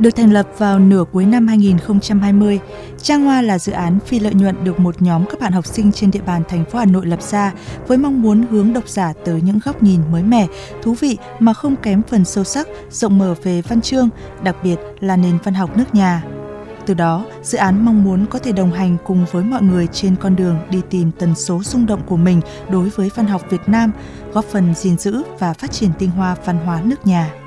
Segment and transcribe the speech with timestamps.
[0.00, 2.60] Được thành lập vào nửa cuối năm 2020,
[3.02, 5.92] Trang Hoa là dự án phi lợi nhuận được một nhóm các bạn học sinh
[5.92, 7.52] trên địa bàn thành phố Hà Nội lập ra
[7.86, 10.46] với mong muốn hướng độc giả tới những góc nhìn mới mẻ,
[10.82, 14.08] thú vị mà không kém phần sâu sắc, rộng mở về văn chương,
[14.42, 16.24] đặc biệt là nền văn học nước nhà.
[16.86, 20.16] Từ đó, dự án mong muốn có thể đồng hành cùng với mọi người trên
[20.16, 22.40] con đường đi tìm tần số rung động của mình
[22.70, 23.92] đối với văn học Việt Nam,
[24.32, 27.39] góp phần gìn giữ và phát triển tinh hoa văn hóa nước nhà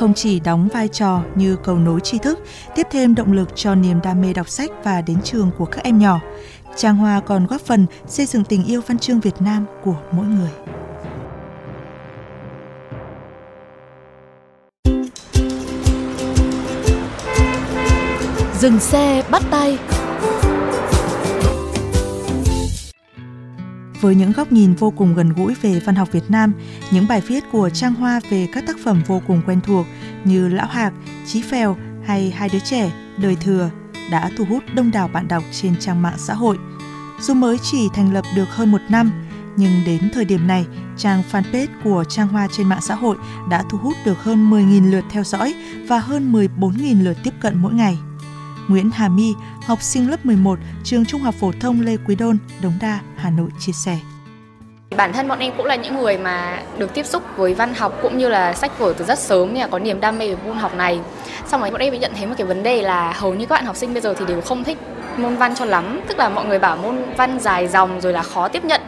[0.00, 2.38] không chỉ đóng vai trò như cầu nối tri thức,
[2.74, 5.84] tiếp thêm động lực cho niềm đam mê đọc sách và đến trường của các
[5.84, 6.20] em nhỏ,
[6.76, 10.26] Trang Hoa còn góp phần xây dựng tình yêu văn chương Việt Nam của mỗi
[10.26, 10.50] người.
[18.58, 19.78] Dừng xe bắt tay
[24.00, 26.52] Với những góc nhìn vô cùng gần gũi về văn học Việt Nam,
[26.90, 29.86] những bài viết của Trang Hoa về các tác phẩm vô cùng quen thuộc
[30.24, 30.92] như Lão Hạc,
[31.26, 33.70] Chí Phèo hay Hai đứa trẻ, Đời Thừa
[34.10, 36.58] đã thu hút đông đảo bạn đọc trên trang mạng xã hội.
[37.20, 39.12] Dù mới chỉ thành lập được hơn một năm,
[39.56, 43.16] nhưng đến thời điểm này, trang fanpage của Trang Hoa trên mạng xã hội
[43.50, 45.54] đã thu hút được hơn 10.000 lượt theo dõi
[45.88, 47.98] và hơn 14.000 lượt tiếp cận mỗi ngày.
[48.68, 49.34] Nguyễn Hà My,
[49.66, 53.30] học sinh lớp 11, trường Trung học phổ thông Lê Quý Đôn, Đống Đa, Hà
[53.30, 53.98] Nội chia sẻ.
[54.96, 57.98] Bản thân bọn em cũng là những người mà được tiếp xúc với văn học
[58.02, 60.36] cũng như là sách vở từ rất sớm nên là có niềm đam mê về
[60.46, 61.00] môn học này.
[61.46, 63.64] Xong rồi bọn em nhận thấy một cái vấn đề là hầu như các bạn
[63.64, 64.78] học sinh bây giờ thì đều không thích
[65.16, 68.22] môn văn cho lắm, tức là mọi người bảo môn văn dài dòng rồi là
[68.22, 68.80] khó tiếp nhận.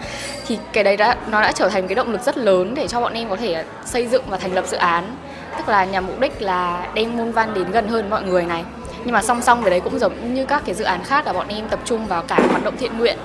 [0.46, 3.00] Thì cái đấy đã nó đã trở thành cái động lực rất lớn để cho
[3.00, 5.16] bọn em có thể xây dựng và thành lập dự án.
[5.58, 8.64] Tức là nhằm mục đích là đem môn văn đến gần hơn mọi người này.
[9.04, 11.32] Nhưng mà song song với đấy cũng giống như các cái dự án khác là
[11.32, 13.18] bọn em tập trung vào cả hoạt động thiện nguyện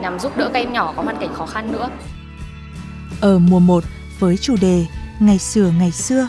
[0.00, 1.88] nhằm giúp đỡ các em nhỏ có hoàn cảnh khó khăn nữa.
[3.20, 3.84] Ở mùa 1
[4.20, 4.86] với chủ đề
[5.20, 6.28] Ngày xưa ngày xưa,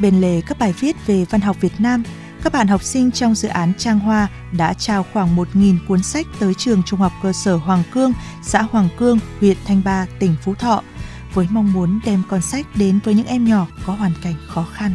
[0.00, 2.02] bên lề các bài viết về văn học Việt Nam,
[2.42, 6.26] các bạn học sinh trong dự án Trang Hoa đã trao khoảng 1.000 cuốn sách
[6.40, 8.12] tới trường trung học cơ sở Hoàng Cương,
[8.42, 10.82] xã Hoàng Cương, huyện Thanh Ba, tỉnh Phú Thọ,
[11.34, 14.66] với mong muốn đem con sách đến với những em nhỏ có hoàn cảnh khó
[14.72, 14.92] khăn.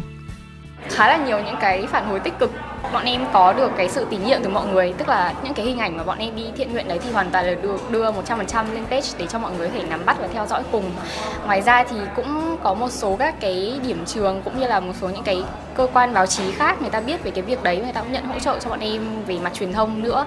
[0.90, 2.52] khá là nhiều những cái phản hồi tích cực
[2.94, 5.66] bọn em có được cái sự tín nhiệm từ mọi người, tức là những cái
[5.66, 8.12] hình ảnh mà bọn em đi thiện nguyện đấy thì hoàn toàn là được đưa
[8.12, 10.92] 100% lên page để cho mọi người có thể nắm bắt và theo dõi cùng.
[11.46, 14.94] Ngoài ra thì cũng có một số các cái điểm trường cũng như là một
[15.02, 15.44] số những cái
[15.76, 18.12] cơ quan báo chí khác người ta biết về cái việc đấy, người ta cũng
[18.12, 20.26] nhận hỗ trợ cho bọn em về mặt truyền thông nữa.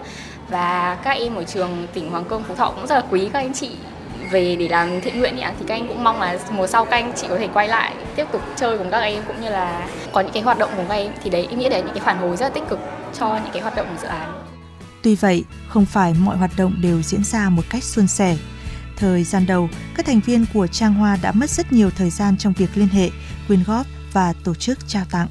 [0.48, 3.38] Và các em ở trường tỉnh Hoàng Cương Phú Thọ cũng rất là quý các
[3.38, 3.70] anh chị
[4.30, 6.96] về để làm thiện nguyện ạ thì các anh cũng mong là mùa sau các
[6.96, 9.88] anh chị có thể quay lại tiếp tục chơi cùng các em cũng như là
[10.12, 12.04] có những cái hoạt động cùng các em thì đấy ý nghĩa đấy những cái
[12.04, 12.80] phản hồi rất là tích cực
[13.18, 14.46] cho những cái hoạt động của dự án
[15.06, 18.36] Tuy vậy, không phải mọi hoạt động đều diễn ra một cách suôn sẻ.
[18.96, 22.36] Thời gian đầu, các thành viên của Trang Hoa đã mất rất nhiều thời gian
[22.36, 23.10] trong việc liên hệ,
[23.48, 25.28] quyên góp và tổ chức trao tặng.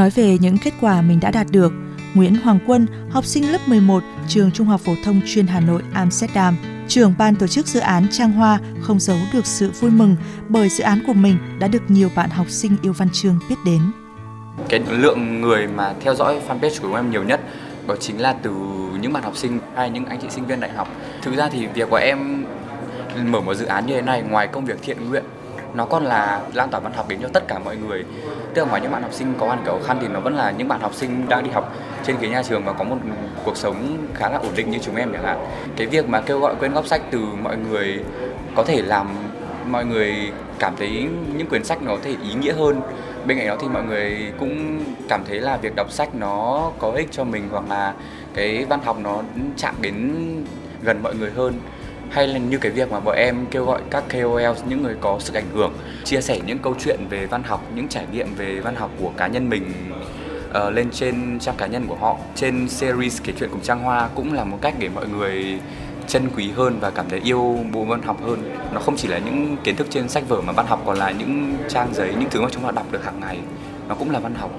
[0.00, 1.72] Nói về những kết quả mình đã đạt được,
[2.14, 5.82] Nguyễn Hoàng Quân, học sinh lớp 11, trường Trung học phổ thông chuyên Hà Nội
[5.92, 6.56] Amsterdam,
[6.88, 10.16] trưởng ban tổ chức dự án Trang Hoa không giấu được sự vui mừng
[10.48, 13.54] bởi dự án của mình đã được nhiều bạn học sinh yêu văn chương biết
[13.64, 13.80] đến.
[14.68, 17.40] cái lượng người mà theo dõi fanpage của em nhiều nhất
[17.86, 18.50] đó chính là từ
[19.00, 20.88] những bạn học sinh hay những anh chị sinh viên đại học.
[21.22, 22.44] Thực ra thì việc của em
[23.24, 25.24] mở một dự án như thế này ngoài công việc thiện nguyện
[25.74, 28.04] nó còn là lan tỏa văn học đến cho tất cả mọi người.
[28.54, 30.36] Tức là ngoài những bạn học sinh có hoàn cảnh khó khăn thì nó vẫn
[30.36, 31.74] là những bạn học sinh đang đi học
[32.04, 32.96] trên cái nhà trường và có một
[33.44, 35.46] cuộc sống khá là ổn định như chúng em chẳng hạn.
[35.76, 38.04] Cái việc mà kêu gọi quyên góp sách từ mọi người
[38.56, 39.08] có thể làm
[39.66, 42.80] mọi người cảm thấy những quyển sách nó có thể ý nghĩa hơn.
[43.26, 46.90] Bên cạnh đó thì mọi người cũng cảm thấy là việc đọc sách nó có
[46.90, 47.94] ích cho mình hoặc là
[48.34, 49.22] cái văn học nó
[49.56, 50.14] chạm đến
[50.82, 51.54] gần mọi người hơn
[52.10, 55.18] hay là như cái việc mà bọn em kêu gọi các KOL những người có
[55.20, 55.72] sức ảnh hưởng
[56.04, 59.12] chia sẻ những câu chuyện về văn học những trải nghiệm về văn học của
[59.16, 59.72] cá nhân mình
[60.50, 62.16] uh, lên trên trang cá nhân của họ.
[62.34, 65.58] Trên series kể chuyện cùng Trang Hoa cũng là một cách để mọi người
[66.06, 68.56] trân quý hơn và cảm thấy yêu bộ văn học hơn.
[68.72, 71.10] Nó không chỉ là những kiến thức trên sách vở mà văn học còn là
[71.10, 73.38] những trang giấy những thứ mà chúng ta đọc được hàng ngày.
[73.88, 74.50] Nó cũng là văn học.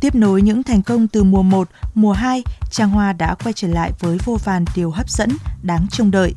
[0.00, 3.68] Tiếp nối những thành công từ mùa 1, mùa 2, Trang Hoa đã quay trở
[3.68, 5.30] lại với vô vàn điều hấp dẫn,
[5.62, 6.34] đáng trông đợi.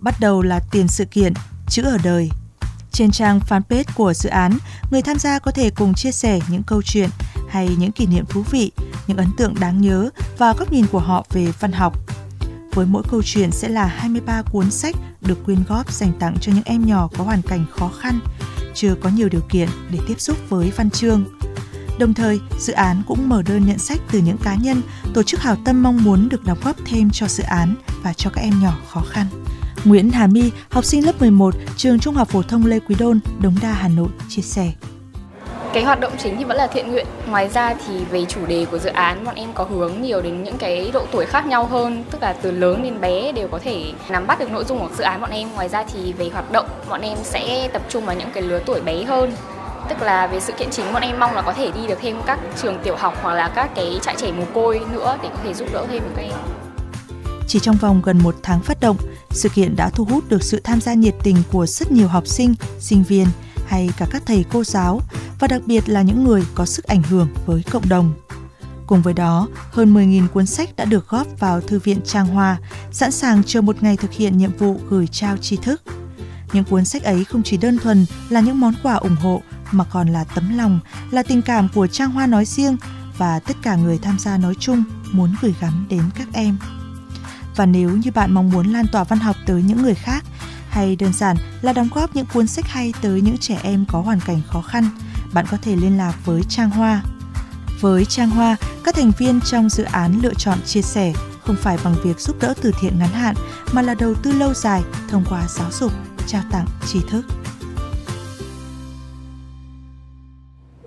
[0.00, 1.32] Bắt đầu là tiền sự kiện,
[1.68, 2.30] chữ ở đời.
[2.92, 4.58] Trên trang fanpage của dự án,
[4.90, 7.10] người tham gia có thể cùng chia sẻ những câu chuyện
[7.48, 8.72] hay những kỷ niệm thú vị,
[9.06, 11.98] những ấn tượng đáng nhớ và góc nhìn của họ về văn học.
[12.74, 16.52] Với mỗi câu chuyện sẽ là 23 cuốn sách được quyên góp dành tặng cho
[16.52, 18.20] những em nhỏ có hoàn cảnh khó khăn,
[18.74, 21.24] chưa có nhiều điều kiện để tiếp xúc với văn chương.
[21.98, 24.82] Đồng thời, dự án cũng mở đơn nhận sách từ những cá nhân,
[25.14, 28.30] tổ chức hảo tâm mong muốn được đóng góp thêm cho dự án và cho
[28.30, 29.26] các em nhỏ khó khăn.
[29.84, 33.20] Nguyễn Hà My, học sinh lớp 11, trường Trung học phổ thông Lê Quý Đôn,
[33.40, 34.72] Đống Đa, Hà Nội chia sẻ.
[35.72, 37.06] Cái hoạt động chính thì vẫn là thiện nguyện.
[37.26, 40.44] Ngoài ra thì về chủ đề của dự án bọn em có hướng nhiều đến
[40.44, 43.58] những cái độ tuổi khác nhau hơn, tức là từ lớn đến bé đều có
[43.58, 45.48] thể nắm bắt được nội dung của dự án bọn em.
[45.54, 48.60] Ngoài ra thì về hoạt động bọn em sẽ tập trung vào những cái lứa
[48.66, 49.32] tuổi bé hơn
[49.88, 52.16] tức là về sự kiện chính bọn em mong là có thể đi được thêm
[52.26, 55.38] các trường tiểu học hoặc là các cái trại trẻ mồ côi nữa để có
[55.44, 56.32] thể giúp đỡ thêm được các em.
[57.48, 58.96] Chỉ trong vòng gần một tháng phát động,
[59.30, 62.26] sự kiện đã thu hút được sự tham gia nhiệt tình của rất nhiều học
[62.26, 63.26] sinh, sinh viên
[63.66, 65.00] hay cả các thầy cô giáo
[65.38, 68.14] và đặc biệt là những người có sức ảnh hưởng với cộng đồng.
[68.86, 72.56] Cùng với đó, hơn 10.000 cuốn sách đã được góp vào Thư viện Trang Hoa,
[72.92, 75.82] sẵn sàng chờ một ngày thực hiện nhiệm vụ gửi trao tri thức.
[76.52, 79.42] Những cuốn sách ấy không chỉ đơn thuần là những món quà ủng hộ
[79.72, 80.80] mà còn là tấm lòng,
[81.10, 82.76] là tình cảm của Trang Hoa nói riêng
[83.18, 86.58] và tất cả người tham gia nói chung muốn gửi gắm đến các em.
[87.56, 90.24] Và nếu như bạn mong muốn lan tỏa văn học tới những người khác
[90.70, 94.00] hay đơn giản là đóng góp những cuốn sách hay tới những trẻ em có
[94.00, 94.88] hoàn cảnh khó khăn,
[95.32, 97.02] bạn có thể liên lạc với Trang Hoa.
[97.80, 101.12] Với Trang Hoa, các thành viên trong dự án lựa chọn chia sẻ
[101.44, 103.34] không phải bằng việc giúp đỡ từ thiện ngắn hạn
[103.72, 105.92] mà là đầu tư lâu dài thông qua giáo dục,
[106.26, 107.37] trao tặng tri thức.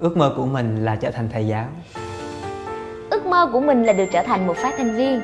[0.02, 1.68] Ước mơ của mình là trở thành thầy giáo.
[3.10, 5.22] Ước mơ của mình là được trở thành một phát thanh viên.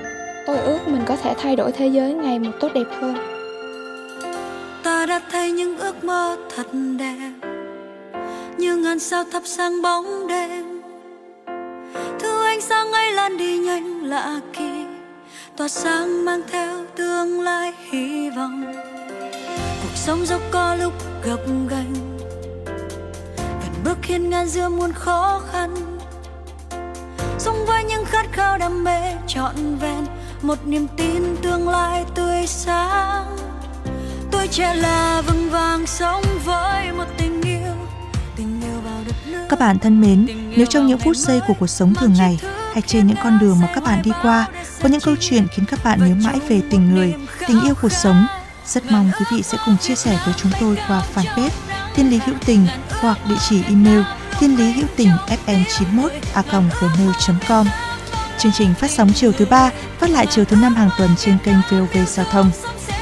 [0.47, 3.15] Tôi ước mình có thể thay đổi thế giới ngày một tốt đẹp hơn.
[4.83, 6.67] Ta đã thấy những ước mơ thật
[6.99, 7.31] đẹp
[8.57, 10.81] Như ngàn sao thắp sáng bóng đêm
[12.19, 14.85] Thứ ánh sáng ấy lan đi nhanh lạ kỳ
[15.57, 18.73] Tỏa sáng mang theo tương lai hy vọng
[19.81, 21.39] Cuộc sống dẫu có lúc gập
[21.69, 22.16] ghềnh
[23.87, 25.97] bước hiên ngang giữa muôn khó khăn.
[27.39, 30.05] Sống với những khát khao đam mê trọn vẹn
[30.41, 33.37] một niềm tin tương lai tươi sáng.
[34.31, 37.73] Tôi trẻ là vững vàng sống với một tình yêu
[38.35, 39.45] tình yêu vào đất nước.
[39.49, 42.39] Các bạn thân mến nếu trong những phút giây của cuộc sống thường ngày
[42.73, 44.47] hay trên những con đường mà các bạn đi qua
[44.81, 47.15] có những câu chuyện khiến các bạn nhớ mãi về tình người
[47.47, 48.27] tình yêu cuộc sống
[48.65, 51.66] rất mong quý vị sẽ cùng chia sẻ với chúng tôi qua fanpage
[51.97, 54.01] Thiên Lý Hữu Tình hoặc địa chỉ email
[54.39, 57.67] thiên lý hữu tình fm 91 a gmail.com.
[58.39, 61.37] Chương trình phát sóng chiều thứ ba, phát lại chiều thứ năm hàng tuần trên
[61.43, 62.51] kênh VOV Giao thông.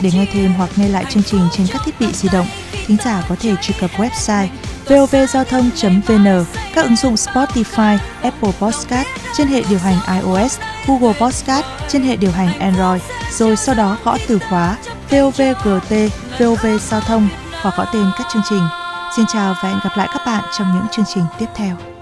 [0.01, 2.47] Để nghe thêm hoặc nghe lại chương trình trên các thiết bị di động,
[2.85, 4.47] thính giả có thể truy cập website
[4.87, 6.45] vovgiao thông.vn,
[6.75, 12.15] các ứng dụng Spotify, Apple Podcast trên hệ điều hành iOS, Google Podcast trên hệ
[12.15, 14.77] điều hành Android, rồi sau đó gõ từ khóa
[15.09, 15.93] VOVGT,
[16.39, 17.29] VOV Giao thông
[17.61, 18.61] hoặc gõ tên các chương trình
[19.15, 21.94] Xin chào và hẹn gặp lại các bạn trong những chương trình tiếp theo.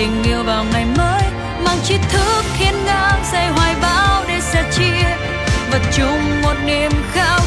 [0.00, 1.22] Tình yêu vào ngày mới,
[1.64, 5.16] mang tri thức hiên ngang xây hoài bão để sẻ chia.
[5.70, 7.40] Và chung một niềm khao